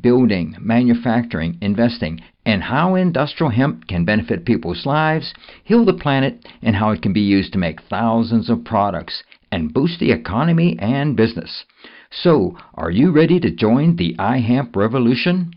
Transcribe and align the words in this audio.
building, 0.00 0.56
manufacturing, 0.60 1.58
investing, 1.60 2.20
and 2.44 2.62
how 2.62 2.94
industrial 2.94 3.50
hemp 3.50 3.86
can 3.88 4.04
benefit 4.04 4.44
people's 4.44 4.86
lives, 4.86 5.34
heal 5.64 5.84
the 5.84 5.92
planet, 5.92 6.46
and 6.62 6.76
how 6.76 6.90
it 6.90 7.02
can 7.02 7.12
be 7.12 7.20
used 7.20 7.52
to 7.52 7.58
make 7.58 7.82
thousands 7.82 8.48
of 8.48 8.64
products 8.64 9.22
and 9.52 9.72
boost 9.72 10.00
the 10.00 10.12
economy 10.12 10.76
and 10.78 11.16
business. 11.16 11.64
So, 12.10 12.56
are 12.74 12.90
you 12.90 13.10
ready 13.12 13.38
to 13.40 13.50
join 13.50 13.96
the 13.96 14.14
iHemp 14.18 14.76
revolution? 14.76 15.52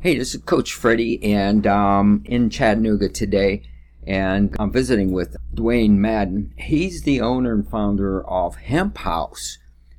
Hey, 0.00 0.16
this 0.16 0.34
is 0.34 0.42
Coach 0.42 0.72
Freddie, 0.72 1.22
and 1.34 1.66
um, 1.66 2.22
in 2.24 2.50
Chattanooga 2.50 3.08
today 3.08 3.62
and 4.08 4.56
I'm 4.58 4.72
visiting 4.72 5.12
with 5.12 5.36
Dwayne 5.54 5.96
Madden. 5.96 6.54
He's 6.56 7.02
the 7.02 7.20
owner 7.20 7.52
and 7.52 7.68
founder 7.68 8.26
of 8.26 8.56
Hemp 8.56 8.96
House. 8.98 9.58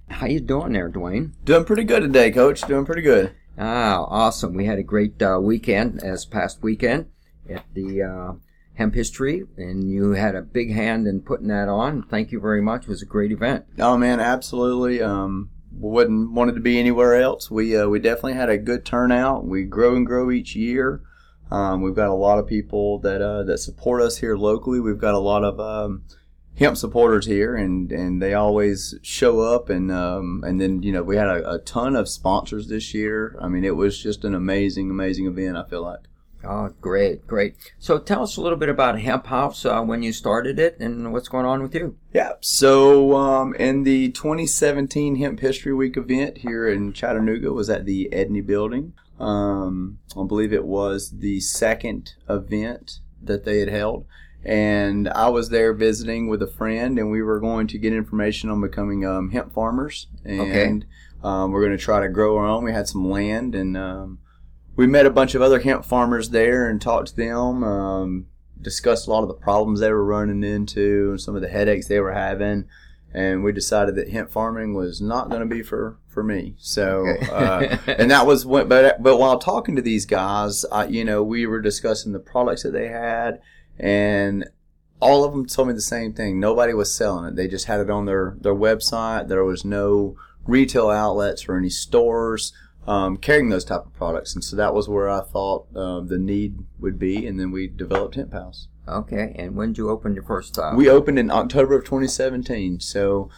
How 0.09 0.25
you 0.25 0.39
doing 0.39 0.73
there, 0.73 0.89
Dwayne? 0.89 1.33
Doing 1.45 1.63
pretty 1.63 1.83
good 1.83 2.01
today, 2.01 2.31
Coach. 2.31 2.61
Doing 2.61 2.85
pretty 2.85 3.03
good. 3.03 3.33
Ah, 3.57 4.05
awesome. 4.09 4.55
We 4.55 4.65
had 4.65 4.79
a 4.79 4.83
great 4.83 5.21
uh, 5.21 5.39
weekend, 5.39 6.01
as 6.01 6.25
past 6.25 6.63
weekend, 6.63 7.05
at 7.47 7.65
the 7.75 8.01
uh, 8.01 8.33
Hemp 8.73 8.95
History, 8.95 9.43
and 9.57 9.87
you 9.91 10.11
had 10.11 10.33
a 10.33 10.41
big 10.41 10.73
hand 10.73 11.05
in 11.05 11.21
putting 11.21 11.49
that 11.49 11.69
on. 11.69 12.01
Thank 12.01 12.31
you 12.31 12.39
very 12.39 12.63
much. 12.63 12.83
It 12.83 12.89
was 12.89 13.03
a 13.03 13.05
great 13.05 13.31
event. 13.31 13.65
Oh 13.77 13.95
man, 13.95 14.19
absolutely. 14.19 15.03
Um, 15.03 15.51
wouldn't 15.71 16.31
wanted 16.31 16.55
to 16.55 16.61
be 16.61 16.79
anywhere 16.79 17.13
else. 17.21 17.51
We 17.51 17.77
uh, 17.77 17.87
we 17.87 17.99
definitely 17.99 18.33
had 18.33 18.49
a 18.49 18.57
good 18.57 18.85
turnout. 18.85 19.45
We 19.45 19.65
grow 19.65 19.95
and 19.95 20.05
grow 20.05 20.31
each 20.31 20.55
year. 20.55 21.03
Um, 21.51 21.81
we've 21.81 21.95
got 21.95 22.09
a 22.09 22.13
lot 22.13 22.39
of 22.39 22.47
people 22.47 22.99
that 22.99 23.21
uh, 23.21 23.43
that 23.43 23.57
support 23.57 24.01
us 24.01 24.17
here 24.17 24.35
locally. 24.35 24.79
We've 24.79 24.99
got 24.99 25.15
a 25.15 25.19
lot 25.19 25.43
of 25.43 25.59
um, 25.59 26.03
hemp 26.57 26.77
supporters 26.77 27.25
here, 27.25 27.55
and, 27.55 27.91
and 27.91 28.21
they 28.21 28.33
always 28.33 28.95
show 29.01 29.39
up. 29.39 29.69
And 29.69 29.91
um, 29.91 30.43
and 30.45 30.61
then 30.61 30.83
you 30.83 30.91
know 30.91 31.01
we 31.01 31.15
had 31.15 31.27
a, 31.27 31.53
a, 31.53 31.59
ton 31.59 31.95
of 31.95 32.07
sponsors 32.07 32.67
this 32.67 32.93
year. 32.93 33.35
I 33.41 33.47
mean, 33.47 33.63
it 33.63 33.75
was 33.75 34.01
just 34.01 34.23
an 34.23 34.35
amazing, 34.35 34.89
amazing 34.89 35.25
event. 35.25 35.57
I 35.57 35.63
feel 35.63 35.81
like. 35.81 36.08
Oh, 36.43 36.73
great, 36.79 37.27
great. 37.27 37.55
So 37.79 37.99
tell 37.99 38.23
us 38.23 38.37
a 38.37 38.41
little 38.41 38.57
bit 38.57 38.69
about 38.69 38.99
Hemp 38.99 39.27
House 39.27 39.65
uh, 39.65 39.81
when 39.81 40.03
you 40.03 40.13
started 40.13 40.57
it 40.57 40.79
and 40.79 41.11
what's 41.11 41.27
going 41.27 41.45
on 41.45 41.61
with 41.61 41.75
you. 41.75 41.97
Yeah, 42.13 42.33
so 42.39 43.15
um, 43.15 43.53
in 43.55 43.83
the 43.83 44.11
2017 44.11 45.17
Hemp 45.17 45.39
History 45.41 45.73
Week 45.73 45.97
event 45.97 46.37
here 46.39 46.67
in 46.67 46.93
Chattanooga 46.93 47.51
was 47.51 47.69
at 47.69 47.85
the 47.85 48.09
Edney 48.13 48.45
Building. 48.45 48.93
Um, 49.19 49.99
I 50.17 50.23
believe 50.25 50.53
it 50.53 50.65
was 50.65 51.11
the 51.19 51.41
second 51.41 52.13
event 52.29 52.99
that 53.21 53.43
they 53.43 53.59
had 53.59 53.69
held. 53.69 54.05
And 54.43 55.09
I 55.09 55.27
was 55.27 55.49
there 55.49 55.73
visiting 55.73 56.29
with 56.29 56.41
a 56.41 56.47
friend, 56.47 56.97
and 56.97 57.11
we 57.11 57.21
were 57.21 57.41
going 57.41 57.67
to 57.67 57.77
get 57.77 57.91
information 57.91 58.49
on 58.49 58.61
becoming 58.61 59.05
um, 59.05 59.31
hemp 59.31 59.53
farmers. 59.53 60.07
And 60.23 60.41
okay. 60.41 60.81
um, 61.21 61.51
we're 61.51 61.65
going 61.65 61.77
to 61.77 61.83
try 61.83 61.99
to 61.99 62.07
grow 62.07 62.37
our 62.37 62.45
own. 62.45 62.63
We 62.63 62.71
had 62.71 62.87
some 62.87 63.09
land, 63.09 63.53
and 63.53 63.75
um, 63.75 64.19
we 64.79 64.87
met 64.87 65.05
a 65.05 65.11
bunch 65.11 65.35
of 65.35 65.41
other 65.41 65.59
hemp 65.59 65.83
farmers 65.83 66.29
there 66.29 66.69
and 66.69 66.81
talked 66.81 67.09
to 67.09 67.15
them. 67.15 67.63
Um, 67.63 68.27
discussed 68.61 69.07
a 69.07 69.11
lot 69.11 69.23
of 69.23 69.27
the 69.27 69.33
problems 69.33 69.79
they 69.79 69.91
were 69.91 70.03
running 70.03 70.43
into 70.43 71.11
and 71.11 71.21
some 71.21 71.35
of 71.35 71.41
the 71.41 71.47
headaches 71.47 71.87
they 71.87 71.99
were 71.99 72.13
having 72.13 72.65
and 73.13 73.43
we 73.43 73.51
decided 73.51 73.95
that 73.95 74.09
hemp 74.09 74.29
farming 74.29 74.73
was 74.73 75.01
not 75.01 75.29
going 75.29 75.41
to 75.41 75.47
be 75.47 75.63
for 75.63 75.97
for 76.07 76.23
me. 76.23 76.55
So, 76.59 77.07
uh, 77.31 77.77
and 77.87 78.11
that 78.11 78.27
was 78.27 78.45
what. 78.45 78.69
But 78.69 79.01
but 79.01 79.17
while 79.17 79.39
talking 79.39 79.75
to 79.75 79.81
these 79.81 80.05
guys, 80.05 80.65
I, 80.65 80.85
you 80.85 81.03
know, 81.03 81.23
we 81.23 81.45
were 81.47 81.61
discussing 81.61 82.11
the 82.11 82.19
products 82.19 82.63
that 82.63 82.71
they 82.71 82.87
had, 82.87 83.41
and 83.79 84.47
all 84.99 85.23
of 85.23 85.31
them 85.31 85.45
told 85.45 85.69
me 85.69 85.73
the 85.73 85.81
same 85.81 86.13
thing. 86.13 86.39
Nobody 86.39 86.73
was 86.73 86.93
selling 86.93 87.25
it. 87.25 87.35
They 87.35 87.47
just 87.47 87.65
had 87.65 87.79
it 87.79 87.89
on 87.89 88.05
their 88.05 88.37
their 88.39 88.55
website. 88.55 89.27
There 89.27 89.43
was 89.43 89.65
no 89.65 90.15
retail 90.45 90.89
outlets 90.89 91.47
or 91.47 91.57
any 91.57 91.69
stores. 91.69 92.53
Um, 92.89 93.17
carrying 93.17 93.49
those 93.49 93.65
type 93.65 93.85
of 93.85 93.93
products, 93.93 94.33
and 94.33 94.43
so 94.43 94.55
that 94.55 94.73
was 94.73 94.89
where 94.89 95.07
I 95.07 95.21
thought 95.21 95.67
uh, 95.75 95.99
the 95.99 96.17
need 96.17 96.65
would 96.79 96.97
be, 96.97 97.27
and 97.27 97.39
then 97.39 97.51
we 97.51 97.67
developed 97.67 98.15
Hemp 98.15 98.33
House. 98.33 98.67
Okay, 98.87 99.35
and 99.37 99.55
when 99.55 99.69
did 99.69 99.77
you 99.77 99.89
open 99.91 100.15
your 100.15 100.23
first 100.23 100.55
time? 100.55 100.75
We 100.75 100.89
opened 100.89 101.19
in 101.19 101.29
October 101.29 101.75
of 101.75 101.85
2017. 101.85 102.79
So 102.79 103.29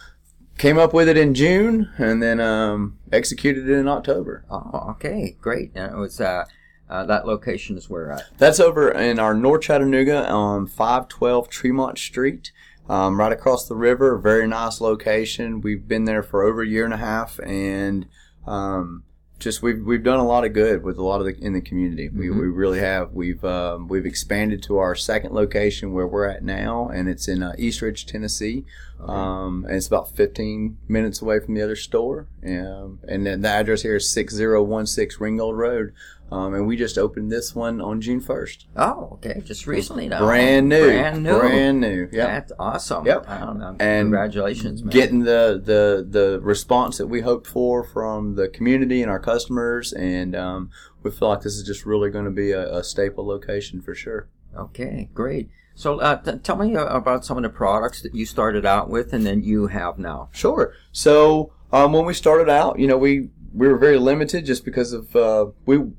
came 0.58 0.78
up 0.78 0.94
with 0.94 1.08
it 1.08 1.16
in 1.16 1.34
June 1.34 1.90
and 1.98 2.22
then 2.22 2.40
um, 2.40 2.98
executed 3.10 3.68
it 3.68 3.74
in 3.74 3.88
October. 3.88 4.44
Oh, 4.50 4.86
okay, 4.90 5.36
great. 5.40 5.72
And 5.74 5.92
it 5.92 5.96
was 5.96 6.20
uh, 6.20 6.44
uh, 6.88 7.04
that 7.06 7.26
location 7.26 7.76
is 7.76 7.88
where 7.88 8.12
at? 8.12 8.24
That's 8.38 8.60
over 8.60 8.90
in 8.90 9.18
our 9.18 9.34
North 9.34 9.62
Chattanooga 9.62 10.28
on 10.28 10.66
512 10.66 11.48
Tremont 11.48 11.98
Street. 11.98 12.52
Um, 12.88 13.18
right 13.18 13.32
across 13.32 13.68
the 13.68 13.76
river, 13.76 14.18
very 14.18 14.46
nice 14.46 14.80
location. 14.80 15.60
We've 15.60 15.86
been 15.86 16.04
there 16.04 16.22
for 16.22 16.42
over 16.42 16.62
a 16.62 16.66
year 16.66 16.84
and 16.84 16.92
a 16.92 16.98
half, 16.98 17.38
and 17.38 18.06
um, 18.44 19.04
just 19.42 19.62
we've 19.62 19.84
we've 19.84 20.02
done 20.02 20.18
a 20.18 20.26
lot 20.26 20.44
of 20.44 20.52
good 20.52 20.82
with 20.82 20.98
a 20.98 21.02
lot 21.02 21.20
of 21.20 21.26
the 21.26 21.34
in 21.44 21.52
the 21.52 21.60
community. 21.60 22.08
We, 22.08 22.26
mm-hmm. 22.26 22.40
we 22.40 22.46
really 22.46 22.78
have. 22.78 23.12
We've 23.12 23.44
um, 23.44 23.88
we've 23.88 24.06
expanded 24.06 24.62
to 24.64 24.78
our 24.78 24.94
second 24.94 25.34
location 25.34 25.92
where 25.92 26.06
we're 26.06 26.26
at 26.26 26.42
now, 26.42 26.88
and 26.88 27.08
it's 27.08 27.28
in 27.28 27.42
uh, 27.42 27.54
East 27.58 27.82
Ridge, 27.82 28.06
Tennessee. 28.06 28.64
Okay. 29.02 29.12
Um, 29.12 29.64
and 29.66 29.76
it's 29.76 29.86
about 29.86 30.14
15 30.14 30.78
minutes 30.88 31.20
away 31.20 31.40
from 31.40 31.54
the 31.54 31.62
other 31.62 31.76
store. 31.76 32.28
Um, 32.46 33.00
and 33.08 33.26
then 33.26 33.40
the 33.40 33.48
address 33.48 33.82
here 33.82 33.96
is 33.96 34.10
6016 34.10 35.20
Ringgold 35.20 35.56
Road. 35.56 35.92
Um, 36.30 36.54
and 36.54 36.66
we 36.66 36.76
just 36.76 36.96
opened 36.96 37.30
this 37.30 37.54
one 37.54 37.82
on 37.82 38.00
June 38.00 38.20
1st. 38.20 38.64
Oh, 38.76 39.10
okay. 39.14 39.42
Just 39.44 39.66
recently 39.66 40.08
now. 40.08 40.20
Brand 40.20 40.66
new. 40.66 40.86
Brand 40.86 41.22
new. 41.22 41.38
Brand 41.38 41.80
new. 41.80 42.08
Yeah. 42.10 42.26
That's 42.26 42.52
awesome. 42.58 43.04
Yep. 43.04 43.26
and 43.28 43.78
congratulations, 43.78 44.82
man. 44.82 44.90
Getting 44.90 45.20
the, 45.20 45.60
the, 45.62 46.06
the 46.08 46.40
response 46.40 46.96
that 46.96 47.08
we 47.08 47.20
hoped 47.20 47.46
for 47.46 47.84
from 47.84 48.36
the 48.36 48.48
community 48.48 49.02
and 49.02 49.10
our 49.10 49.20
customers. 49.20 49.92
And 49.92 50.34
um, 50.34 50.70
we 51.02 51.10
feel 51.10 51.28
like 51.28 51.42
this 51.42 51.54
is 51.54 51.64
just 51.64 51.84
really 51.84 52.08
going 52.08 52.24
to 52.24 52.30
be 52.30 52.52
a, 52.52 52.76
a 52.76 52.82
staple 52.84 53.26
location 53.26 53.82
for 53.82 53.94
sure. 53.94 54.28
Okay, 54.56 55.10
great. 55.12 55.50
So 55.74 56.00
uh, 56.00 56.16
t- 56.16 56.38
tell 56.38 56.56
me 56.56 56.76
uh, 56.76 56.86
about 56.86 57.24
some 57.24 57.36
of 57.36 57.42
the 57.42 57.48
products 57.48 58.02
that 58.02 58.14
you 58.14 58.26
started 58.26 58.66
out 58.66 58.90
with 58.90 59.12
and 59.12 59.26
then 59.26 59.42
you 59.42 59.68
have 59.68 59.98
now. 59.98 60.28
Sure. 60.32 60.74
So 60.92 61.52
um, 61.72 61.92
when 61.92 62.04
we 62.04 62.14
started 62.14 62.48
out, 62.48 62.78
you 62.78 62.86
know, 62.86 62.98
we 62.98 63.30
we 63.54 63.68
were 63.68 63.78
very 63.78 63.98
limited 63.98 64.46
just 64.46 64.64
because 64.64 64.92
of 64.92 65.14
uh, 65.16 65.46
we 65.66 65.92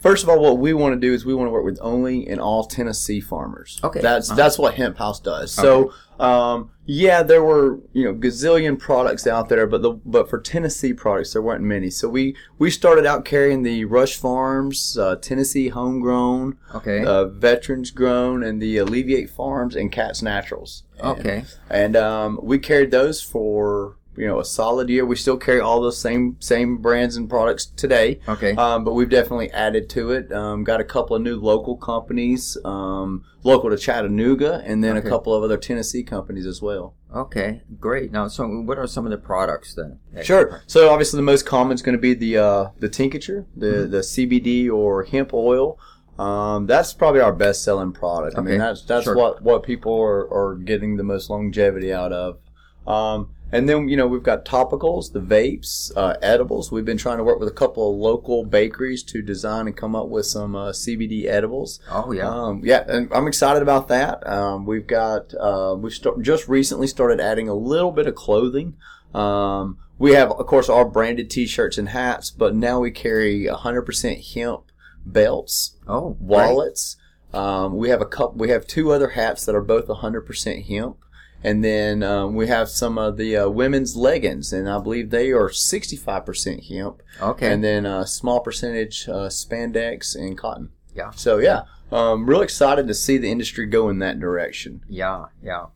First 0.00 0.22
of 0.22 0.30
all, 0.30 0.40
what 0.40 0.58
we 0.58 0.72
want 0.72 0.94
to 0.94 1.00
do 1.00 1.12
is 1.12 1.26
we 1.26 1.34
want 1.34 1.48
to 1.48 1.52
work 1.52 1.64
with 1.64 1.78
only 1.82 2.26
and 2.26 2.40
all 2.40 2.64
Tennessee 2.64 3.20
farmers. 3.20 3.78
Okay, 3.84 4.00
that's 4.00 4.30
uh-huh. 4.30 4.36
that's 4.36 4.58
what 4.58 4.74
Hemp 4.74 4.96
House 4.96 5.20
does. 5.20 5.56
Okay. 5.58 5.66
So, 5.66 5.92
um, 6.20 6.70
yeah, 6.84 7.22
there 7.22 7.42
were 7.42 7.80
you 7.92 8.04
know 8.04 8.14
gazillion 8.14 8.78
products 8.78 9.26
out 9.26 9.48
there, 9.48 9.66
but 9.66 9.80
the 9.80 9.92
but 9.92 10.28
for 10.28 10.38
Tennessee 10.38 10.92
products 10.92 11.32
there 11.32 11.40
weren't 11.40 11.62
many. 11.62 11.88
So 11.88 12.08
we 12.08 12.36
we 12.58 12.70
started 12.70 13.06
out 13.06 13.24
carrying 13.24 13.62
the 13.62 13.86
Rush 13.86 14.16
Farms, 14.16 14.98
uh, 14.98 15.16
Tennessee 15.16 15.68
Homegrown, 15.68 16.58
okay, 16.74 17.04
uh, 17.04 17.26
Veterans 17.26 17.90
Grown, 17.90 18.42
and 18.42 18.60
the 18.60 18.76
Alleviate 18.76 19.30
Farms 19.30 19.74
and 19.74 19.90
Cats 19.90 20.20
Naturals. 20.20 20.82
And, 20.98 21.18
okay, 21.18 21.44
and 21.70 21.96
um, 21.96 22.38
we 22.42 22.58
carried 22.58 22.90
those 22.90 23.22
for 23.22 23.96
you 24.16 24.26
know 24.26 24.40
a 24.40 24.44
solid 24.44 24.88
year. 24.88 25.04
We 25.04 25.16
still 25.16 25.36
carry 25.36 25.60
all 25.60 25.80
those 25.80 25.98
same 25.98 26.36
same 26.40 26.78
brands 26.78 27.16
and 27.16 27.28
products 27.28 27.66
today. 27.66 28.20
Okay. 28.28 28.54
Um, 28.54 28.84
but 28.84 28.94
we've 28.94 29.08
definitely 29.08 29.50
added 29.50 29.88
to 29.90 30.10
it. 30.10 30.32
Um, 30.32 30.64
got 30.64 30.80
a 30.80 30.84
couple 30.84 31.16
of 31.16 31.22
new 31.22 31.36
local 31.36 31.76
companies, 31.76 32.56
um, 32.64 33.24
local 33.42 33.70
to 33.70 33.76
Chattanooga, 33.76 34.62
and 34.64 34.82
then 34.82 34.96
okay. 34.96 35.06
a 35.06 35.10
couple 35.10 35.34
of 35.34 35.42
other 35.42 35.56
Tennessee 35.56 36.02
companies 36.02 36.46
as 36.46 36.60
well. 36.60 36.94
Okay, 37.14 37.62
great. 37.78 38.12
Now, 38.12 38.28
so 38.28 38.46
what 38.46 38.78
are 38.78 38.86
some 38.86 39.04
of 39.04 39.10
the 39.10 39.18
products 39.18 39.74
then? 39.74 39.98
Sure. 40.22 40.62
So 40.66 40.90
obviously 40.90 41.18
the 41.18 41.22
most 41.22 41.46
common 41.46 41.74
is 41.74 41.82
going 41.82 41.96
to 41.96 42.00
be 42.00 42.14
the 42.14 42.36
uh, 42.36 42.68
the 42.78 42.88
tincture, 42.88 43.46
the 43.56 43.66
mm-hmm. 43.66 43.90
the 43.90 43.98
CBD 43.98 44.70
or 44.70 45.04
hemp 45.04 45.32
oil. 45.32 45.78
Um, 46.18 46.66
that's 46.66 46.92
probably 46.92 47.22
our 47.22 47.32
best 47.32 47.64
selling 47.64 47.92
product. 47.92 48.36
Okay. 48.36 48.46
I 48.46 48.50
mean, 48.50 48.58
that's 48.58 48.82
that's 48.82 49.04
sure. 49.04 49.16
what 49.16 49.42
what 49.42 49.62
people 49.62 49.98
are, 49.98 50.30
are 50.32 50.56
getting 50.56 50.96
the 50.96 51.04
most 51.04 51.30
longevity 51.30 51.92
out 51.92 52.12
of. 52.12 52.38
Um, 52.86 53.34
and 53.52 53.68
then, 53.68 53.88
you 53.88 53.96
know, 53.96 54.06
we've 54.06 54.22
got 54.22 54.44
topicals, 54.44 55.12
the 55.12 55.20
vapes, 55.20 55.90
uh, 55.96 56.16
edibles. 56.22 56.70
We've 56.70 56.84
been 56.84 56.98
trying 56.98 57.18
to 57.18 57.24
work 57.24 57.38
with 57.40 57.48
a 57.48 57.52
couple 57.52 57.90
of 57.90 57.98
local 57.98 58.44
bakeries 58.44 59.02
to 59.04 59.22
design 59.22 59.66
and 59.66 59.76
come 59.76 59.94
up 59.96 60.08
with 60.08 60.26
some 60.26 60.54
uh, 60.54 60.70
CBD 60.70 61.26
edibles. 61.26 61.80
Oh, 61.90 62.12
yeah. 62.12 62.28
Um, 62.28 62.60
yeah, 62.64 62.84
and 62.86 63.12
I'm 63.12 63.26
excited 63.26 63.62
about 63.62 63.88
that. 63.88 64.26
Um, 64.26 64.66
we've 64.66 64.86
got, 64.86 65.34
uh, 65.34 65.74
we've 65.78 65.92
st- 65.92 66.22
just 66.22 66.48
recently 66.48 66.86
started 66.86 67.20
adding 67.20 67.48
a 67.48 67.54
little 67.54 67.92
bit 67.92 68.06
of 68.06 68.14
clothing. 68.14 68.76
Um, 69.14 69.78
we 69.98 70.12
have, 70.12 70.30
of 70.30 70.46
course, 70.46 70.68
our 70.68 70.84
branded 70.84 71.28
t 71.30 71.46
shirts 71.46 71.76
and 71.76 71.90
hats, 71.90 72.30
but 72.30 72.54
now 72.54 72.80
we 72.80 72.90
carry 72.90 73.46
100% 73.46 74.34
hemp 74.34 74.62
belts, 75.04 75.76
Oh, 75.86 76.16
wallets. 76.20 76.96
Um, 77.32 77.76
we 77.76 77.90
have 77.90 78.00
a 78.00 78.06
couple. 78.06 78.38
We 78.38 78.50
have 78.50 78.66
two 78.66 78.90
other 78.92 79.10
hats 79.10 79.44
that 79.44 79.54
are 79.54 79.60
both 79.62 79.86
100% 79.86 80.66
hemp, 80.66 80.96
and 81.42 81.64
then 81.64 82.02
um, 82.02 82.34
we 82.34 82.46
have 82.48 82.68
some 82.68 82.98
of 82.98 83.16
the 83.16 83.36
uh, 83.36 83.48
women's 83.48 83.96
leggings, 83.96 84.52
and 84.52 84.68
I 84.68 84.78
believe 84.78 85.10
they 85.10 85.30
are 85.30 85.48
65% 85.48 86.68
hemp, 86.68 87.02
Okay. 87.20 87.52
and 87.52 87.62
then 87.64 87.86
a 87.86 88.06
small 88.06 88.40
percentage 88.40 89.08
uh, 89.08 89.28
spandex 89.28 90.14
and 90.14 90.36
cotton. 90.36 90.70
Yeah. 90.94 91.10
So 91.10 91.38
yeah, 91.38 91.62
um, 91.92 92.26
real 92.26 92.42
excited 92.42 92.86
to 92.88 92.94
see 92.94 93.16
the 93.18 93.30
industry 93.30 93.66
go 93.66 93.88
in 93.88 93.98
that 94.00 94.18
direction. 94.20 94.82
Yeah, 94.88 95.26
yeah, 95.42 95.66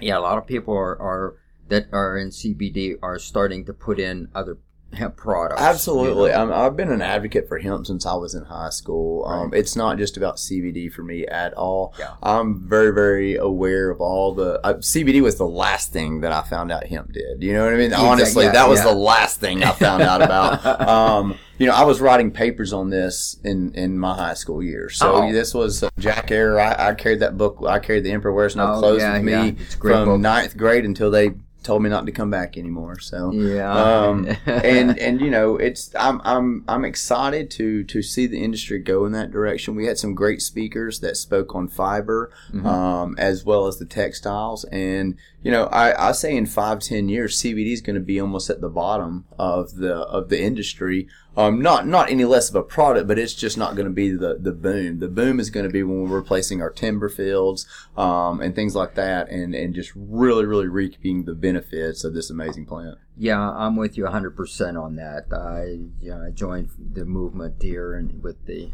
yeah. 0.00 0.18
A 0.18 0.20
lot 0.20 0.38
of 0.38 0.46
people 0.46 0.74
are, 0.74 1.00
are 1.00 1.36
that 1.68 1.86
are 1.92 2.16
in 2.18 2.28
CBD 2.28 2.96
are 3.02 3.18
starting 3.18 3.64
to 3.66 3.72
put 3.72 3.98
in 3.98 4.28
other 4.34 4.58
hemp 4.94 5.16
products. 5.16 5.60
Absolutely. 5.60 6.30
you 6.30 6.36
know. 6.36 6.42
I'm, 6.42 6.52
I've 6.52 6.76
been 6.76 6.90
an 6.92 7.02
advocate 7.02 7.48
for 7.48 7.58
hemp 7.58 7.86
since 7.86 8.04
I 8.06 8.14
was 8.14 8.34
in 8.34 8.44
high 8.44 8.70
school. 8.70 9.24
Um, 9.26 9.52
It's 9.54 9.76
not 9.76 9.98
just 9.98 10.16
about 10.16 10.36
CBD 10.36 10.92
for 10.92 11.02
me 11.02 11.26
at 11.26 11.54
all. 11.54 11.94
Yeah. 11.98 12.14
I'm 12.22 12.60
very, 12.68 12.92
very 12.92 13.36
aware 13.36 13.90
of 13.90 14.00
all 14.00 14.34
the 14.34 14.60
uh, 14.64 14.74
CBD 14.74 15.20
was 15.22 15.36
the 15.36 15.46
last 15.46 15.92
thing 15.92 16.20
that 16.20 16.32
I 16.32 16.42
found 16.42 16.70
out 16.72 16.86
hemp 16.86 17.12
did. 17.12 17.42
You 17.42 17.52
know 17.54 17.64
what 17.64 17.74
I 17.74 17.76
mean? 17.76 17.86
Exactly, 17.86 18.08
Honestly, 18.08 18.48
that 18.48 18.68
was 18.68 18.78
yeah. 18.80 18.84
the 18.92 18.94
last 18.94 19.40
thing 19.40 19.62
I 19.64 19.72
found 19.72 20.02
out 20.02 20.22
about. 20.22 20.52
Um, 20.92 21.38
you 21.58 21.66
know, 21.68 21.74
I 21.74 21.84
was 21.84 22.00
writing 22.00 22.32
papers 22.32 22.72
on 22.72 22.90
this 22.90 23.36
in, 23.44 23.72
in 23.74 23.96
my 23.98 24.14
high 24.16 24.34
school 24.34 24.62
years. 24.62 24.96
So 24.96 25.14
Oh. 25.14 25.32
this 25.32 25.54
was 25.54 25.84
Jack 25.98 26.28
Herer. 26.28 26.58
I, 26.58 26.88
I 26.88 26.94
carried 26.94 27.20
that 27.20 27.38
book. 27.38 27.58
I 27.66 27.78
carried 27.78 28.02
The 28.04 28.10
Emperor 28.10 28.32
Wears 28.32 28.56
No 28.56 28.72
Oh, 28.74 28.78
Clothes 28.80 29.00
yeah, 29.00 29.12
with 29.14 29.22
me 29.22 29.32
yeah. 29.32 29.44
It's 29.60 29.74
a 29.74 29.78
great 29.78 29.94
from 29.94 30.04
book. 30.06 30.20
ninth 30.20 30.56
grade 30.56 30.84
until 30.84 31.10
they 31.10 31.30
told 31.62 31.82
me 31.82 31.88
not 31.90 32.06
to 32.06 32.12
come 32.12 32.30
back 32.30 32.56
anymore. 32.58 32.98
So 32.98 33.32
Yeah. 33.32 33.72
um, 33.72 34.28
and 34.46 34.98
and 34.98 35.20
you 35.20 35.30
know 35.30 35.56
it's 35.56 35.90
I'm 35.98 36.20
I'm 36.24 36.64
I'm 36.68 36.84
excited 36.84 37.50
to 37.52 37.84
to 37.84 38.02
see 38.02 38.26
the 38.26 38.42
industry 38.42 38.78
go 38.78 39.04
in 39.06 39.12
that 39.12 39.30
direction. 39.30 39.74
We 39.74 39.86
had 39.86 39.98
some 39.98 40.14
great 40.14 40.42
speakers 40.42 41.00
that 41.00 41.16
spoke 41.16 41.54
on 41.54 41.68
fiber 41.68 42.30
Mhm. 42.52 42.66
um, 42.66 43.14
as 43.18 43.44
well 43.44 43.66
as 43.66 43.78
the 43.78 43.86
textiles, 43.86 44.64
and 44.64 45.16
you 45.42 45.50
know 45.50 45.64
I, 45.64 46.08
I 46.08 46.12
say 46.12 46.36
in 46.36 46.46
five 46.46 46.80
ten 46.80 47.08
years 47.08 47.40
CBD 47.40 47.72
is 47.72 47.80
going 47.80 47.94
to 47.94 48.00
be 48.00 48.20
almost 48.20 48.50
at 48.50 48.60
the 48.60 48.68
bottom 48.68 49.26
of 49.38 49.76
the 49.76 49.94
of 49.94 50.28
the 50.28 50.40
industry. 50.40 51.08
Um, 51.36 51.62
not 51.62 51.86
not 51.86 52.10
any 52.10 52.24
less 52.24 52.50
of 52.50 52.56
a 52.56 52.62
product, 52.62 53.08
but 53.08 53.18
it's 53.18 53.34
just 53.34 53.56
not 53.56 53.74
going 53.74 53.86
to 53.86 53.92
be 53.92 54.10
the 54.10 54.36
the 54.38 54.52
boom. 54.52 54.98
The 54.98 55.08
boom 55.08 55.40
is 55.40 55.50
going 55.50 55.64
to 55.64 55.72
be 55.72 55.82
when 55.82 56.02
we're 56.02 56.16
replacing 56.16 56.60
our 56.60 56.70
timber 56.70 57.08
fields 57.08 57.66
um, 57.96 58.40
and 58.40 58.54
things 58.54 58.74
like 58.74 58.94
that, 58.96 59.30
and 59.30 59.54
and 59.54 59.74
just 59.74 59.92
really 59.96 60.44
really 60.44 60.68
reaping 60.68 61.24
the 61.24 61.34
benefits 61.34 62.04
of 62.04 62.12
this 62.12 62.28
amazing 62.28 62.66
plant. 62.66 62.98
Yeah, 63.16 63.50
I'm 63.50 63.76
with 63.76 63.98
you 63.98 64.04
100% 64.04 64.82
on 64.82 64.96
that. 64.96 65.26
I, 65.32 65.90
you 66.02 66.10
know, 66.10 66.24
I 66.26 66.30
joined 66.30 66.70
the 66.78 67.04
movement 67.04 67.62
here 67.62 67.92
and 67.94 68.22
with 68.22 68.46
the 68.46 68.72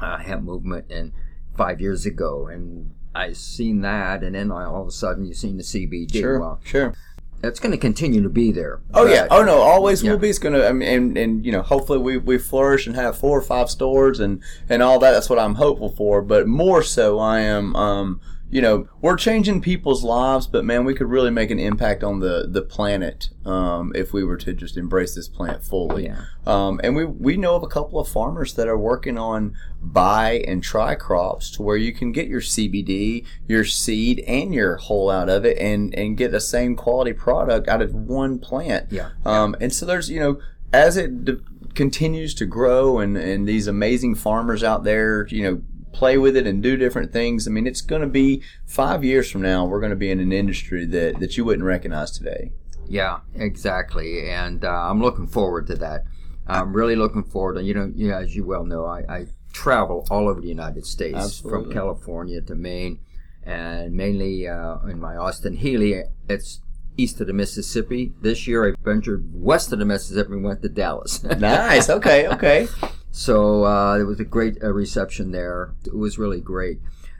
uh, 0.00 0.18
hemp 0.18 0.42
movement 0.42 0.90
and 0.90 1.12
five 1.56 1.80
years 1.80 2.06
ago, 2.06 2.46
and 2.46 2.92
I 3.14 3.32
seen 3.32 3.80
that, 3.82 4.22
and 4.22 4.34
then 4.34 4.50
all 4.52 4.82
of 4.82 4.88
a 4.88 4.90
sudden 4.92 5.24
you 5.24 5.34
seen 5.34 5.56
the 5.56 5.62
CBD. 5.62 6.22
Well, 6.40 6.60
sure. 6.64 6.94
it's 7.42 7.58
going 7.58 7.72
to 7.72 7.78
continue 7.78 8.22
to 8.22 8.28
be 8.28 8.52
there. 8.52 8.80
Oh 8.94 9.06
yeah. 9.06 9.26
Oh 9.30 9.42
no. 9.42 9.58
Always 9.58 10.02
Yeah. 10.02 10.12
will 10.12 10.18
be. 10.18 10.30
It's 10.30 10.38
gonna. 10.38 10.64
I 10.64 10.72
mean, 10.72 10.88
and 10.88 11.18
and 11.18 11.44
you 11.46 11.50
know, 11.52 11.62
hopefully 11.62 11.98
we 11.98 12.18
we 12.18 12.38
flourish 12.38 12.86
and 12.86 12.94
have 12.96 13.18
four 13.18 13.36
or 13.38 13.42
five 13.42 13.68
stores 13.70 14.20
and 14.20 14.40
and 14.68 14.82
all 14.82 14.98
that. 15.00 15.10
That's 15.12 15.28
what 15.28 15.38
I'm 15.38 15.56
hopeful 15.56 15.88
for. 15.90 16.22
But 16.22 16.46
more 16.46 16.82
so, 16.82 17.18
I 17.18 17.40
am. 17.40 17.74
Um, 17.74 18.20
you 18.50 18.60
know, 18.60 18.88
we're 19.00 19.16
changing 19.16 19.60
people's 19.60 20.02
lives, 20.02 20.48
but 20.48 20.64
man, 20.64 20.84
we 20.84 20.92
could 20.92 21.08
really 21.08 21.30
make 21.30 21.52
an 21.52 21.60
impact 21.60 22.02
on 22.02 22.18
the 22.18 22.46
the 22.48 22.62
planet 22.62 23.28
um, 23.44 23.92
if 23.94 24.12
we 24.12 24.24
were 24.24 24.36
to 24.38 24.52
just 24.52 24.76
embrace 24.76 25.14
this 25.14 25.28
plant 25.28 25.62
fully. 25.62 26.06
Yeah. 26.06 26.24
Um, 26.46 26.80
and 26.82 26.96
we 26.96 27.04
we 27.04 27.36
know 27.36 27.54
of 27.54 27.62
a 27.62 27.68
couple 27.68 28.00
of 28.00 28.08
farmers 28.08 28.54
that 28.54 28.66
are 28.66 28.76
working 28.76 29.16
on 29.16 29.56
buy 29.80 30.42
and 30.48 30.62
try 30.62 30.96
crops 30.96 31.50
to 31.52 31.62
where 31.62 31.76
you 31.76 31.92
can 31.92 32.10
get 32.10 32.26
your 32.26 32.40
CBD, 32.40 33.24
your 33.46 33.64
seed, 33.64 34.24
and 34.26 34.52
your 34.52 34.76
whole 34.76 35.10
out 35.10 35.28
of 35.28 35.44
it, 35.44 35.56
and 35.58 35.94
and 35.94 36.16
get 36.16 36.32
the 36.32 36.40
same 36.40 36.74
quality 36.74 37.12
product 37.12 37.68
out 37.68 37.80
of 37.80 37.94
one 37.94 38.40
plant. 38.40 38.90
Yeah. 38.90 39.10
Um, 39.24 39.54
and 39.60 39.72
so 39.72 39.86
there's 39.86 40.10
you 40.10 40.18
know 40.18 40.40
as 40.72 40.96
it 40.96 41.24
d- 41.24 41.38
continues 41.74 42.34
to 42.34 42.46
grow 42.46 42.98
and 42.98 43.16
and 43.16 43.48
these 43.48 43.68
amazing 43.68 44.16
farmers 44.16 44.64
out 44.64 44.82
there 44.82 45.28
you 45.28 45.42
know 45.44 45.62
play 45.92 46.18
with 46.18 46.36
it 46.36 46.46
and 46.46 46.62
do 46.62 46.76
different 46.76 47.12
things. 47.12 47.46
I 47.46 47.50
mean, 47.50 47.66
it's 47.66 47.80
going 47.80 48.02
to 48.02 48.08
be 48.08 48.42
five 48.66 49.04
years 49.04 49.30
from 49.30 49.42
now. 49.42 49.64
We're 49.66 49.80
going 49.80 49.90
to 49.90 49.96
be 49.96 50.10
in 50.10 50.20
an 50.20 50.32
industry 50.32 50.86
that 50.86 51.20
that 51.20 51.36
you 51.36 51.44
wouldn't 51.44 51.64
recognize 51.66 52.10
today. 52.10 52.52
Yeah, 52.88 53.20
exactly. 53.34 54.28
And 54.28 54.64
uh, 54.64 54.68
I'm 54.68 55.00
looking 55.00 55.28
forward 55.28 55.68
to 55.68 55.76
that. 55.76 56.04
I'm 56.46 56.72
really 56.72 56.96
looking 56.96 57.22
forward. 57.22 57.54
to 57.54 57.62
You 57.62 57.74
know, 57.74 57.92
yeah, 57.94 58.18
as 58.18 58.34
you 58.34 58.44
well 58.44 58.64
know, 58.64 58.84
I, 58.84 59.04
I 59.08 59.26
travel 59.52 60.06
all 60.10 60.28
over 60.28 60.40
the 60.40 60.48
United 60.48 60.84
States, 60.86 61.16
Absolutely. 61.16 61.64
from 61.64 61.72
California 61.72 62.40
to 62.40 62.54
Maine, 62.56 62.98
and 63.44 63.92
mainly 63.94 64.48
uh, 64.48 64.78
in 64.88 64.98
my 64.98 65.16
Austin-Healey. 65.16 66.02
It's 66.28 66.60
east 66.96 67.20
of 67.20 67.28
the 67.28 67.32
Mississippi. 67.32 68.12
This 68.20 68.46
year, 68.46 68.68
I 68.68 68.74
ventured 68.82 69.30
west 69.32 69.72
of 69.72 69.78
the 69.78 69.84
Mississippi 69.84 70.32
and 70.32 70.44
went 70.44 70.62
to 70.62 70.68
Dallas. 70.68 71.22
Nice. 71.38 71.88
Okay. 71.88 72.26
Okay. 72.28 72.68
So 73.10 73.64
uh, 73.64 73.96
there 73.96 74.06
was 74.06 74.20
a 74.20 74.24
great 74.24 74.62
uh, 74.62 74.72
reception 74.72 75.32
there. 75.32 75.74
It 75.86 75.96
was 75.96 76.18
really 76.18 76.40
great. 76.40 76.78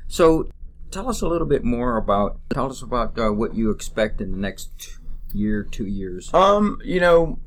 So 0.09 0.49
tell 0.91 1.09
us 1.09 1.21
a 1.21 1.29
little 1.29 1.47
bit 1.47 1.65
more 1.65 1.97
about. 1.97 2.39
Tell 2.51 2.71
us 2.71 2.83
about 2.83 3.19
uh, 3.19 3.31
what 3.31 3.55
you 3.55 3.71
expect 3.71 4.21
in 4.21 4.33
the 4.33 4.39
next 4.39 4.99
year, 5.33 5.63
two 5.63 5.87
years. 5.87 6.33
Um, 6.35 6.81
you 6.85 7.01
know, 7.01 7.39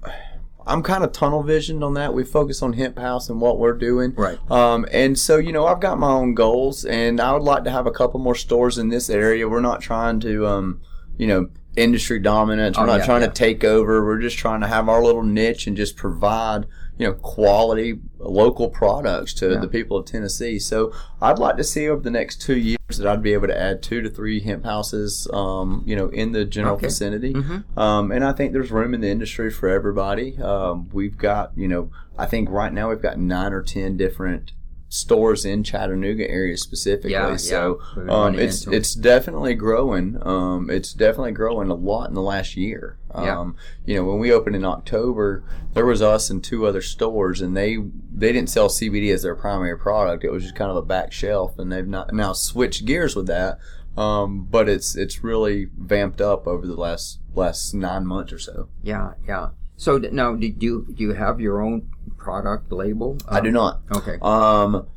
I'm 0.66 0.84
kind 0.84 1.04
of 1.04 1.12
tunnel 1.12 1.44
visioned 1.44 1.84
on 1.84 1.94
that. 1.96 2.14
We 2.14 2.24
focus 2.24 2.62
on 2.62 2.74
Hemp 2.74 2.98
House 2.98 3.30
and 3.30 3.42
what 3.42 3.60
we're 3.60 3.78
doing. 3.78 4.14
Right. 4.16 4.40
Um, 4.52 4.86
and 4.92 5.18
so, 5.20 5.38
you 5.38 5.52
know, 5.52 5.66
I've 5.66 5.82
got 5.82 6.00
my 6.00 6.10
own 6.12 6.34
goals 6.34 6.86
and 6.86 7.20
I 7.20 7.34
would 7.34 7.42
like 7.44 7.64
to 7.66 7.72
have 7.72 7.86
a 7.88 7.92
couple 7.92 8.20
more 8.20 8.36
stores 8.36 8.78
in 8.78 8.90
this 8.90 9.10
area. 9.10 9.48
We're 9.50 9.60
not 9.62 9.82
trying 9.82 10.20
to, 10.22 10.48
um, 10.48 10.82
you 11.18 11.28
know, 11.28 11.50
industry 11.76 12.20
dominance. 12.20 12.78
We're 12.78 12.84
Oh, 12.84 12.88
not 12.88 13.00
yeah, 13.00 13.06
trying 13.06 13.22
yeah. 13.22 13.28
to 13.28 13.34
take 13.34 13.64
over. 13.64 14.06
We're 14.06 14.20
just 14.20 14.38
trying 14.38 14.62
to 14.62 14.68
have 14.68 14.88
our 14.88 15.04
little 15.04 15.24
niche 15.24 15.68
and 15.68 15.76
just 15.76 15.98
provide, 15.98 16.66
you 16.98 17.08
know, 17.08 17.14
quality 17.14 18.00
local 18.20 18.70
products 18.70 19.34
to 19.34 19.52
Yeah. 19.52 19.60
the 19.60 19.68
people 19.68 19.98
of 19.98 20.06
Tennessee. 20.06 20.60
So 20.60 20.94
I'd 21.22 21.40
like 21.40 21.58
to 21.58 21.64
see 21.64 21.90
over 21.90 22.02
the 22.02 22.12
next 22.12 22.42
two 22.42 22.56
years 22.58 22.78
that 22.98 23.08
I'd 23.08 23.24
be 23.24 23.34
able 23.34 23.48
to 23.48 23.60
add 23.60 23.82
two 23.82 24.02
to 24.02 24.10
three 24.10 24.40
hemp 24.42 24.64
houses, 24.66 25.28
um, 25.34 25.84
you 25.86 25.96
know, 25.96 26.10
in 26.10 26.32
the 26.34 26.46
general 26.46 26.76
Okay. 26.76 26.88
vicinity. 26.88 27.34
Mhm. 27.34 27.64
Um, 27.78 28.12
and 28.12 28.24
I 28.24 28.32
think 28.32 28.54
there's 28.54 28.72
room 28.72 28.94
in 28.94 29.02
the 29.02 29.10
industry 29.10 29.50
for 29.50 29.68
everybody. 29.70 30.38
Um, 30.38 30.88
we've 30.94 31.18
got, 31.18 31.52
you 31.56 31.68
know, 31.68 31.90
I 32.18 32.28
think 32.28 32.50
right 32.52 32.72
now 32.72 32.90
we've 32.90 33.02
got 33.02 33.18
nine 33.18 33.54
or 33.54 33.64
ten 33.64 33.98
different 33.98 34.52
stores 34.94 35.44
in 35.44 35.64
Chattanooga 35.64 36.30
area 36.30 36.56
specifically. 36.56 37.12
Yeah, 37.14 37.36
so 37.36 37.82
yeah. 37.98 38.04
Um, 38.14 38.38
it's 38.38 38.68
it's 38.68 38.94
definitely 38.94 39.56
growing. 39.56 40.20
Um, 40.22 40.70
it's 40.70 40.94
definitely 40.94 41.32
growing 41.32 41.70
a 41.70 41.76
lot 41.76 42.10
in 42.10 42.14
the 42.14 42.22
last 42.22 42.56
year. 42.56 43.00
Yeah. 43.16 43.40
Um, 43.40 43.56
you 43.86 43.96
know, 43.96 44.06
when 44.06 44.20
we 44.20 44.32
opened 44.32 44.56
in 44.56 44.64
October, 44.64 45.44
there 45.74 45.86
was 45.86 46.02
us 46.04 46.30
and 46.30 46.44
two 46.44 46.68
other 46.68 46.82
stores, 46.82 47.42
and 47.42 47.58
they 47.58 47.78
they 48.12 48.32
didn't 48.32 48.50
sell 48.50 48.70
CBD 48.70 49.12
as 49.12 49.24
their 49.24 49.36
primary 49.36 49.78
product. 49.78 50.24
It 50.24 50.32
was 50.32 50.44
just 50.44 50.56
kind 50.56 50.70
of 50.70 50.78
a 50.78 50.84
back 50.84 51.12
shelf, 51.12 51.58
and 51.58 51.72
they've 51.72 51.88
not 51.88 52.14
now 52.14 52.34
switched 52.34 52.86
gears 52.86 53.16
with 53.16 53.28
that. 53.28 53.58
Um, 53.98 54.46
but 54.46 54.70
it's 54.70 54.96
it's 54.96 55.24
really 55.24 55.70
vamped 55.76 56.22
up 56.22 56.46
over 56.46 56.68
the 56.68 56.76
last 56.76 57.20
last 57.34 57.74
nine 57.74 58.06
months 58.06 58.32
or 58.32 58.40
so. 58.40 58.70
Yeah, 58.84 59.14
yeah. 59.28 59.50
So 59.76 59.98
now, 59.98 60.36
did 60.36 60.62
you 60.62 60.88
do 60.94 61.04
you 61.04 61.14
have 61.14 61.42
your 61.42 61.62
own 61.62 61.90
product 62.24 62.72
label? 62.72 63.18
I 63.28 63.42
do 63.42 63.50
Um, 63.50 63.54
not. 63.54 63.82
Okay. 63.96 64.18
Um, 64.22 64.88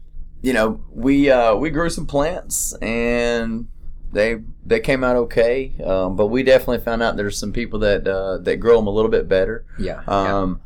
you 0.43 0.53
know, 0.53 0.81
we 0.93 1.31
uh, 1.31 1.57
we 1.57 1.71
grew 1.71 1.91
some 1.91 2.07
plants 2.07 2.75
and 2.81 3.67
they 4.13 4.41
they 4.65 4.81
came 4.81 5.03
out 5.05 5.17
okay. 5.17 5.73
Um, 5.85 6.17
but 6.17 6.27
we 6.29 6.43
definitely 6.43 6.79
found 6.79 7.03
out 7.03 7.17
there's 7.17 7.39
some 7.39 7.53
people 7.53 7.79
that 7.81 8.07
uh, 8.07 8.39
that 8.39 8.57
grow 8.59 8.77
them 8.77 8.87
a 8.87 8.91
little 8.91 9.11
bit 9.11 9.29
better. 9.29 9.65
Yeah. 9.79 10.03
yeah. 10.07 10.39
Um, 10.39 10.61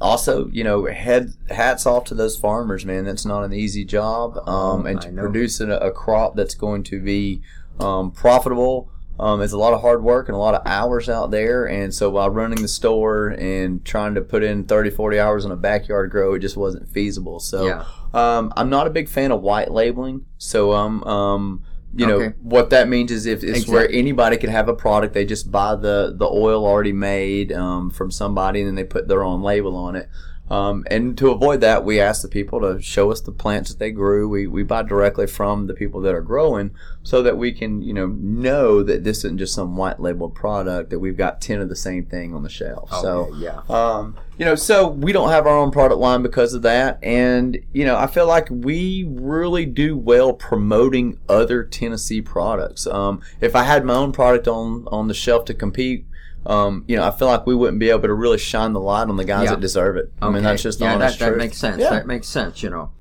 also, 0.00 0.46
you 0.48 0.62
know, 0.62 0.86
head 0.86 1.32
hats 1.50 1.84
off 1.84 2.04
to 2.04 2.14
those 2.14 2.36
farmers, 2.36 2.86
man. 2.86 3.04
That's 3.04 3.26
not 3.26 3.42
an 3.44 3.52
easy 3.52 3.84
job. 3.84 4.36
Um, 4.48 4.82
Oh, 4.82 4.84
and 4.86 5.00
to 5.02 5.10
produce 5.12 5.60
a, 5.60 5.68
a 5.70 5.90
crop 5.90 6.36
that's 6.36 6.54
going 6.54 6.84
to 6.84 7.00
be 7.00 7.42
um, 7.80 8.10
profitable. 8.12 8.90
Um, 9.20 9.40
it's 9.42 9.52
a 9.52 9.58
lot 9.58 9.72
of 9.74 9.80
hard 9.80 10.02
work 10.02 10.28
and 10.28 10.34
a 10.34 10.38
lot 10.38 10.54
of 10.54 10.62
hours 10.64 11.08
out 11.08 11.30
there. 11.30 11.64
And 11.66 11.92
so 11.92 12.08
while 12.10 12.30
running 12.30 12.62
the 12.62 12.68
store 12.68 13.28
and 13.28 13.84
trying 13.84 14.14
to 14.14 14.20
put 14.20 14.42
in 14.44 14.64
30, 14.64 14.90
40 14.90 15.18
hours 15.18 15.44
on 15.44 15.50
a 15.50 15.56
backyard 15.56 16.10
grow, 16.10 16.34
it 16.34 16.38
just 16.38 16.56
wasn't 16.56 16.88
feasible. 16.88 17.40
So 17.40 17.66
Yeah. 17.66 17.84
um, 18.14 18.52
I'm 18.56 18.70
not 18.70 18.86
a 18.86 18.90
big 18.90 19.08
fan 19.08 19.32
of 19.32 19.40
white 19.42 19.70
labeling. 19.72 20.24
So 20.38 20.72
um, 20.72 21.02
um, 21.04 21.62
you 21.94 22.06
know 22.06 22.16
Okay. 22.20 22.34
what 22.42 22.70
that 22.70 22.86
means 22.88 23.10
is 23.10 23.24
if 23.26 23.42
it's 23.42 23.66
where 23.66 23.90
anybody 23.90 24.36
can 24.36 24.50
have 24.50 24.68
a 24.68 24.74
product, 24.74 25.14
they 25.14 25.24
just 25.24 25.50
buy 25.50 25.74
the 25.74 26.12
the 26.14 26.26
oil 26.28 26.64
already 26.66 26.92
made 26.92 27.50
um, 27.52 27.90
from 27.90 28.10
somebody 28.10 28.60
and 28.60 28.68
then 28.68 28.74
they 28.76 28.84
put 28.84 29.08
their 29.08 29.24
own 29.24 29.42
label 29.42 29.74
on 29.74 29.96
it. 29.96 30.08
Um, 30.50 30.84
and 30.90 31.16
to 31.18 31.30
avoid 31.30 31.60
that, 31.60 31.84
we 31.84 32.00
ask 32.00 32.22
the 32.22 32.28
people 32.28 32.60
to 32.60 32.80
show 32.80 33.10
us 33.10 33.20
the 33.20 33.32
plants 33.32 33.70
that 33.70 33.78
they 33.78 33.90
grew. 33.90 34.28
We, 34.28 34.46
we 34.46 34.62
buy 34.62 34.82
directly 34.82 35.26
from 35.26 35.66
the 35.66 35.74
people 35.74 36.00
that 36.02 36.14
are 36.14 36.22
growing 36.22 36.70
so 37.02 37.22
that 37.22 37.36
we 37.36 37.52
can, 37.52 37.82
you 37.82 37.92
know, 37.92 38.06
know 38.06 38.82
that 38.82 39.04
this 39.04 39.18
isn't 39.18 39.38
just 39.38 39.54
some 39.54 39.76
white 39.76 40.00
labeled 40.00 40.34
product, 40.34 40.90
that 40.90 40.98
we've 40.98 41.16
got 41.16 41.40
10 41.40 41.60
of 41.60 41.68
the 41.68 41.76
same 41.76 42.06
thing 42.06 42.34
on 42.34 42.42
the 42.42 42.48
shelf. 42.48 42.92
Okay, 42.92 43.02
so, 43.02 43.34
yeah. 43.36 43.60
um, 43.68 44.16
you 44.38 44.44
know, 44.44 44.54
so 44.54 44.88
we 44.88 45.12
don't 45.12 45.30
have 45.30 45.46
our 45.46 45.56
own 45.56 45.70
product 45.70 46.00
line 46.00 46.22
because 46.22 46.54
of 46.54 46.62
that. 46.62 46.98
And, 47.02 47.58
you 47.72 47.84
know, 47.84 47.96
I 47.96 48.06
feel 48.06 48.26
like 48.26 48.48
we 48.50 49.06
really 49.08 49.66
do 49.66 49.96
well 49.96 50.32
promoting 50.32 51.18
other 51.28 51.62
Tennessee 51.62 52.22
products. 52.22 52.86
Um, 52.86 53.20
if 53.40 53.54
I 53.54 53.64
had 53.64 53.84
my 53.84 53.94
own 53.94 54.12
product 54.12 54.48
on, 54.48 54.86
on 54.88 55.08
the 55.08 55.14
shelf 55.14 55.44
to 55.46 55.54
compete, 55.54 56.06
um, 56.46 56.84
you 56.88 56.96
know, 56.96 57.04
I 57.04 57.10
feel 57.10 57.28
like 57.28 57.46
we 57.46 57.54
wouldn't 57.54 57.78
be 57.78 57.90
able 57.90 58.02
to 58.02 58.14
really 58.14 58.38
shine 58.38 58.72
the 58.72 58.80
light 58.80 59.08
on 59.08 59.16
the 59.16 59.24
guys 59.24 59.44
Yeah. 59.44 59.50
that 59.52 59.60
deserve 59.60 59.96
it. 59.96 60.12
I 60.22 60.30
mean, 60.30 60.42
that's 60.42 60.62
just 60.62 60.80
yeah, 60.80 60.94
honest 60.94 61.18
that, 61.18 61.30
that 61.30 61.36
makes 61.36 61.58
sense. 61.58 61.80
Yeah. 61.80 61.90
That 61.90 62.06
makes 62.06 62.28
sense. 62.28 62.62
You 62.62 62.70
know, 62.70 62.92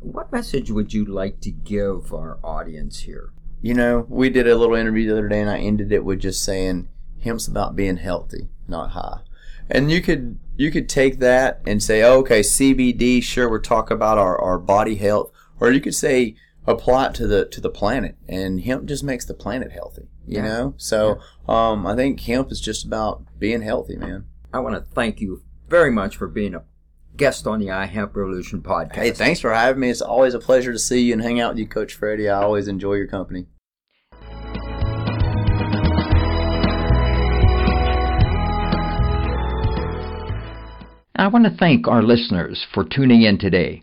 what 0.00 0.32
message 0.32 0.70
would 0.70 0.92
you 0.92 1.04
like 1.04 1.40
to 1.42 1.50
give 1.50 2.12
our 2.12 2.38
audience 2.44 3.00
here? 3.00 3.32
You 3.62 3.74
know, 3.74 4.06
we 4.08 4.30
did 4.30 4.46
a 4.46 4.56
little 4.56 4.76
interview 4.76 5.06
the 5.06 5.12
other 5.12 5.28
day, 5.28 5.40
and 5.40 5.50
I 5.50 5.58
ended 5.58 5.90
it 5.92 6.04
with 6.04 6.20
just 6.20 6.44
saying, 6.44 6.88
"Hemp's 7.22 7.48
about 7.48 7.74
being 7.74 7.96
healthy, 7.96 8.48
not 8.68 8.90
high." 8.90 9.20
And 9.70 9.90
you 9.90 10.00
could 10.00 10.38
you 10.56 10.70
could 10.70 10.88
take 10.88 11.18
that 11.18 11.60
and 11.66 11.82
say, 11.82 12.02
oh, 12.02 12.18
"Okay, 12.18 12.40
CBD, 12.40 13.22
sure, 13.22 13.50
we're 13.50 13.58
talking 13.58 13.94
about 13.96 14.18
our, 14.18 14.38
our 14.40 14.58
body 14.58 14.96
health," 14.96 15.32
or 15.58 15.72
you 15.72 15.80
could 15.80 15.94
say, 15.94 16.36
apply 16.66 17.06
it 17.06 17.14
to 17.14 17.26
the 17.26 17.44
to 17.46 17.60
the 17.60 17.70
planet, 17.70 18.16
and 18.28 18.60
hemp 18.62 18.86
just 18.86 19.04
makes 19.04 19.24
the 19.24 19.34
planet 19.34 19.72
healthy. 19.72 20.08
You 20.26 20.38
Yeah. 20.38 20.42
know, 20.48 20.74
so 20.76 21.20
um, 21.48 21.86
I 21.86 21.94
think 21.94 22.20
hemp 22.20 22.50
is 22.50 22.60
just 22.60 22.84
about 22.84 23.24
being 23.38 23.62
healthy, 23.62 23.96
man. 23.96 24.24
I 24.52 24.58
want 24.60 24.74
to 24.74 24.80
thank 24.94 25.20
you 25.20 25.42
very 25.68 25.90
much 25.90 26.16
for 26.16 26.26
being 26.28 26.54
a 26.54 26.62
guest 27.16 27.46
on 27.46 27.60
the 27.60 27.66
iHemp 27.68 28.14
Revolution 28.14 28.60
podcast. 28.62 28.94
Hey, 28.96 29.10
thanks 29.12 29.40
for 29.40 29.52
having 29.54 29.80
me. 29.80 29.90
It's 29.90 30.02
always 30.02 30.34
a 30.34 30.38
pleasure 30.38 30.72
to 30.72 30.78
see 30.78 31.00
you 31.02 31.12
and 31.12 31.22
hang 31.22 31.40
out 31.40 31.52
with 31.52 31.58
you, 31.60 31.66
Coach 31.66 31.94
Freddie. 31.94 32.28
I 32.28 32.42
always 32.42 32.68
enjoy 32.68 32.94
your 32.94 33.06
company. 33.06 33.46
I 41.18 41.28
want 41.28 41.44
to 41.46 41.56
thank 41.58 41.88
our 41.88 42.02
listeners 42.02 42.66
for 42.74 42.84
tuning 42.84 43.22
in 43.22 43.38
today. 43.38 43.82